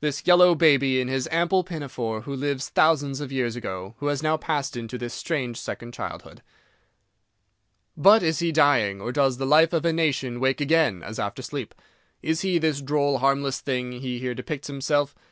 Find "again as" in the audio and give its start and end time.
10.60-11.18